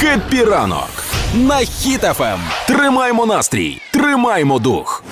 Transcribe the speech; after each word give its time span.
Хеппі 0.00 0.44
ранок 0.44 0.88
на 1.34 1.54
Хіт-ФМ. 1.54 2.38
Тримаймо 2.66 3.26
настрій, 3.26 3.80
тримаймо 3.92 4.58
дух. 4.58 5.04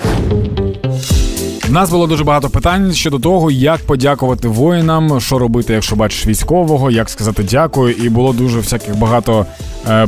У 1.69 1.71
нас 1.71 1.89
було 1.89 2.07
дуже 2.07 2.23
багато 2.23 2.49
питань 2.49 2.93
щодо 2.93 3.19
того, 3.19 3.51
як 3.51 3.79
подякувати 3.79 4.47
воїнам, 4.47 5.21
що 5.21 5.39
робити, 5.39 5.73
якщо 5.73 5.95
бачиш 5.95 6.27
військового, 6.27 6.91
як 6.91 7.09
сказати 7.09 7.43
дякую, 7.43 7.93
і 7.93 8.09
було 8.09 8.33
дуже 8.33 8.59
всяких 8.59 8.95
багато 8.95 9.45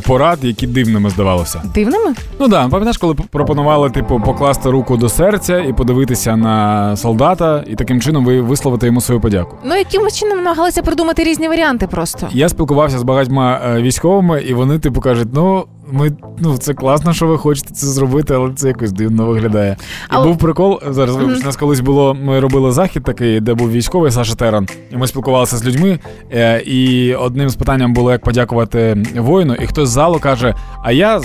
порад, 0.07 0.39
які 0.41 0.67
дивними 0.67 1.09
здавалося. 1.09 1.61
Дивними? 1.73 2.13
Ну 2.39 2.47
да, 2.47 2.61
пам'ятаєш, 2.61 2.97
коли 2.97 3.13
пропонували 3.13 3.89
типу 3.89 4.21
покласти 4.25 4.69
руку 4.69 4.97
до 4.97 5.09
серця 5.09 5.59
і 5.59 5.73
подивитися 5.73 6.35
на 6.35 6.95
солдата, 6.97 7.63
і 7.67 7.75
таким 7.75 8.01
чином 8.01 8.25
ви 8.25 8.41
висловити 8.41 8.85
йому 8.85 9.01
свою 9.01 9.21
подяку. 9.21 9.57
Ну, 9.65 9.75
якимось 9.75 10.17
чином 10.19 10.37
намагалися 10.37 10.81
придумати 10.81 11.23
різні 11.23 11.47
варіанти 11.47 11.87
просто. 11.87 12.27
Я 12.31 12.49
спілкувався 12.49 12.99
з 12.99 13.03
багатьма 13.03 13.61
е, 13.65 13.81
військовими, 13.81 14.41
і 14.41 14.53
вони, 14.53 14.79
типу, 14.79 15.01
кажуть, 15.01 15.29
ну. 15.33 15.65
Ми 15.91 16.11
ну 16.39 16.57
це 16.57 16.73
класно, 16.73 17.13
що 17.13 17.27
ви 17.27 17.37
хочете 17.37 17.73
це 17.73 17.85
зробити, 17.85 18.33
але 18.33 18.53
це 18.53 18.67
якось 18.67 18.91
дивно 18.91 19.25
виглядає. 19.25 19.77
І 20.13 20.23
був 20.23 20.37
прикол 20.37 20.79
зараз. 20.89 21.15
вибач, 21.15 21.41
У 21.41 21.45
нас 21.45 21.55
колись 21.55 21.79
було. 21.79 22.13
Ми 22.13 22.39
робили 22.39 22.71
захід 22.71 23.03
такий, 23.03 23.39
де 23.39 23.53
був 23.53 23.71
військовий 23.71 24.11
Саша 24.11 24.35
Теран, 24.35 24.67
і 24.91 24.97
ми 24.97 25.07
спілкувалися 25.07 25.57
з 25.57 25.65
людьми. 25.65 25.99
Е, 26.31 26.61
і 26.61 27.13
одним 27.15 27.49
з 27.49 27.55
питанням 27.55 27.93
було, 27.93 28.11
як 28.11 28.23
подякувати 28.23 29.03
воїну. 29.15 29.55
І 29.55 29.67
хтось 29.67 29.89
з 29.89 29.91
залу 29.91 30.19
каже: 30.19 30.55
А 30.83 30.91
я 30.91 31.21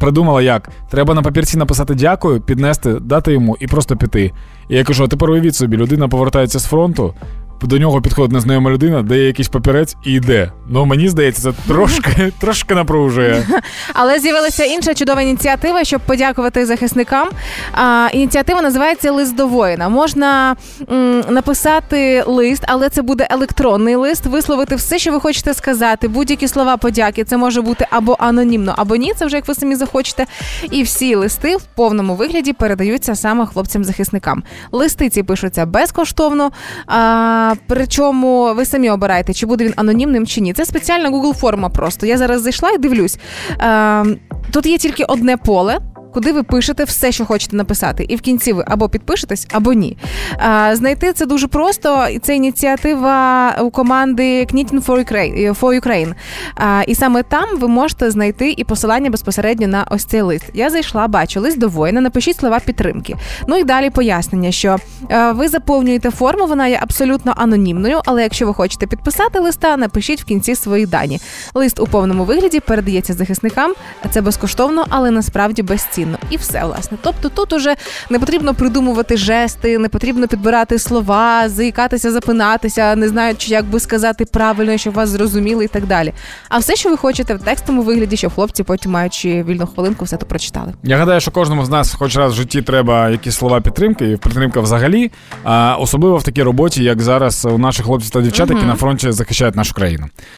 придумала 0.00 0.42
як. 0.42 0.68
Треба 0.90 1.14
на 1.14 1.22
папірці 1.22 1.58
написати 1.58 1.94
дякую, 1.94 2.40
піднести, 2.40 2.92
дати 2.92 3.32
йому 3.32 3.56
і 3.60 3.66
просто 3.66 3.96
піти. 3.96 4.32
І 4.68 4.76
я 4.76 4.84
кажу: 4.84 5.04
а 5.04 5.08
тепер 5.08 5.30
уявіть 5.30 5.54
собі, 5.54 5.76
людина 5.76 6.08
повертається 6.08 6.58
з 6.58 6.64
фронту. 6.64 7.14
До 7.62 7.78
нього 7.78 8.02
підходить 8.02 8.32
незнайома 8.32 8.70
людина, 8.70 9.02
дає 9.02 9.26
якийсь 9.26 9.48
папірець 9.48 9.96
і 10.04 10.12
йде. 10.12 10.52
Ну 10.68 10.84
мені 10.86 11.08
здається, 11.08 11.42
це 11.42 11.52
трошки, 11.68 12.32
трошки 12.40 12.74
напружує. 12.74 13.46
Але 13.94 14.18
з'явилася 14.18 14.64
інша 14.64 14.94
чудова 14.94 15.22
ініціатива, 15.22 15.84
щоб 15.84 16.00
подякувати 16.00 16.66
захисникам. 16.66 17.28
А, 17.72 18.08
ініціатива 18.12 18.62
називається 18.62 19.12
Лист 19.12 19.34
до 19.36 19.46
воїна. 19.46 19.88
Можна 19.88 20.56
м, 20.92 21.20
написати 21.28 22.24
лист, 22.26 22.62
але 22.66 22.88
це 22.88 23.02
буде 23.02 23.26
електронний 23.30 23.94
лист, 23.96 24.26
висловити 24.26 24.74
все, 24.76 24.98
що 24.98 25.12
ви 25.12 25.20
хочете 25.20 25.54
сказати, 25.54 26.08
будь-які 26.08 26.48
слова 26.48 26.76
подяки. 26.76 27.24
Це 27.24 27.36
може 27.36 27.62
бути 27.62 27.86
або 27.90 28.16
анонімно, 28.18 28.74
або 28.76 28.96
ні. 28.96 29.12
Це 29.16 29.26
вже 29.26 29.36
як 29.36 29.48
ви 29.48 29.54
самі 29.54 29.74
захочете. 29.76 30.26
І 30.70 30.82
всі 30.82 31.14
листи 31.14 31.56
в 31.56 31.62
повному 31.62 32.14
вигляді 32.14 32.52
передаються 32.52 33.14
саме 33.14 33.44
хлопцям-захисникам. 33.46 34.42
Листи 34.72 35.08
ці 35.08 35.22
пишуться 35.22 35.66
безкоштовно. 35.66 36.50
А, 36.86 37.49
причому 37.66 38.54
ви 38.54 38.64
самі 38.64 38.90
обираєте, 38.90 39.32
чи 39.32 39.46
буде 39.46 39.64
він 39.64 39.72
анонімним 39.76 40.26
чи 40.26 40.40
ні. 40.40 40.52
Це 40.52 40.64
спеціальна 40.64 41.10
Google 41.10 41.34
форма 41.34 41.68
просто. 41.68 42.06
Я 42.06 42.18
зараз 42.18 42.42
зайшла 42.42 42.70
і 42.70 42.78
дивлюсь. 42.78 43.18
Е, 43.60 44.04
тут 44.50 44.66
є 44.66 44.78
тільки 44.78 45.04
одне 45.04 45.36
поле. 45.36 45.78
Куди 46.12 46.32
ви 46.32 46.42
пишете 46.42 46.84
все, 46.84 47.12
що 47.12 47.26
хочете 47.26 47.56
написати, 47.56 48.06
і 48.08 48.16
в 48.16 48.20
кінці 48.20 48.52
ви 48.52 48.64
або 48.66 48.88
підпишетесь, 48.88 49.46
або 49.52 49.72
ні. 49.72 49.96
Е, 50.32 50.76
знайти 50.76 51.12
це 51.12 51.26
дуже 51.26 51.46
просто, 51.46 52.08
і 52.08 52.18
це 52.18 52.36
ініціатива 52.36 53.54
у 53.60 53.70
команди 53.70 54.44
Knitting 54.44 54.84
for 54.84 55.12
Ukraine. 55.12 55.60
For 55.60 55.80
Ukraine. 55.80 56.14
Е, 56.58 56.84
і 56.86 56.94
саме 56.94 57.22
там 57.22 57.58
ви 57.58 57.68
можете 57.68 58.10
знайти 58.10 58.54
і 58.56 58.64
посилання 58.64 59.10
безпосередньо 59.10 59.66
на 59.68 59.86
ось 59.90 60.04
цей 60.04 60.22
лист. 60.22 60.44
Я 60.54 60.70
зайшла, 60.70 61.08
бачу 61.08 61.40
лист 61.40 61.58
до 61.58 61.68
воїна, 61.68 62.00
напишіть 62.00 62.36
слова 62.36 62.60
підтримки. 62.60 63.16
Ну 63.46 63.56
і 63.56 63.64
далі 63.64 63.90
пояснення, 63.90 64.52
що 64.52 64.76
е, 65.10 65.32
ви 65.32 65.48
заповнюєте 65.48 66.10
форму, 66.10 66.46
вона 66.46 66.66
є 66.66 66.78
абсолютно 66.82 67.34
анонімною, 67.36 68.00
але 68.04 68.22
якщо 68.22 68.46
ви 68.46 68.54
хочете 68.54 68.86
підписати 68.86 69.38
листа, 69.38 69.76
напишіть 69.76 70.22
в 70.22 70.24
кінці 70.24 70.54
свої 70.54 70.86
дані. 70.86 71.20
Лист 71.54 71.80
у 71.80 71.86
повному 71.86 72.24
вигляді 72.24 72.60
передається 72.60 73.12
захисникам. 73.12 73.72
Це 74.10 74.20
безкоштовно, 74.20 74.86
але 74.88 75.10
насправді 75.10 75.62
безцінно. 76.04 76.18
І 76.30 76.36
все, 76.36 76.64
власне. 76.64 76.98
Тобто 77.02 77.28
тут 77.28 77.52
уже 77.52 77.76
не 78.10 78.18
потрібно 78.18 78.54
придумувати 78.54 79.16
жести, 79.16 79.78
не 79.78 79.88
потрібно 79.88 80.28
підбирати 80.28 80.78
слова, 80.78 81.48
заїкатися, 81.48 82.12
запинатися, 82.12 82.96
не 82.96 83.08
знаючи, 83.08 83.50
як 83.50 83.64
би 83.64 83.80
сказати 83.80 84.24
правильно, 84.24 84.76
щоб 84.76 84.94
вас 84.94 85.08
зрозуміли 85.08 85.64
і 85.64 85.68
так 85.68 85.86
далі. 85.86 86.12
А 86.48 86.58
все, 86.58 86.76
що 86.76 86.90
ви 86.90 86.96
хочете 86.96 87.34
в 87.34 87.42
текстовому 87.42 87.82
вигляді, 87.82 88.16
щоб 88.16 88.34
хлопці 88.34 88.62
потім 88.62 88.92
маючи 88.92 89.42
вільну 89.42 89.66
хвилинку, 89.66 90.04
все 90.04 90.16
то 90.16 90.26
прочитали. 90.26 90.72
Я 90.82 90.96
гадаю, 90.96 91.20
що 91.20 91.30
кожному 91.30 91.64
з 91.64 91.68
нас 91.68 91.94
хоч 91.94 92.16
раз 92.16 92.32
в 92.32 92.36
житті 92.36 92.62
треба 92.62 93.08
якісь 93.08 93.36
слова 93.36 93.60
підтримки, 93.60 94.10
і 94.10 94.16
підтримка 94.16 94.60
взагалі, 94.60 95.10
а 95.44 95.76
особливо 95.80 96.16
в 96.16 96.22
такій 96.22 96.42
роботі, 96.42 96.84
як 96.84 97.02
зараз 97.02 97.44
у 97.44 97.58
наших 97.58 97.86
хлопців 97.86 98.10
та 98.10 98.20
дівчат, 98.20 98.50
які 98.50 98.64
на 98.64 98.74
фронті 98.74 99.12
захищають 99.12 99.56
нашу 99.56 99.74
країну. 99.74 100.06